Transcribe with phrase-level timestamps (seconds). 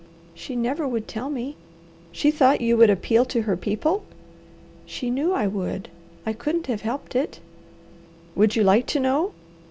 [0.33, 1.57] "She never would tell me."
[2.11, 4.03] "She thought you would appeal to her people?"
[4.83, 5.89] "She knew I would!
[6.25, 7.39] I couldn't have helped it."
[8.33, 9.33] "Would you like to know?"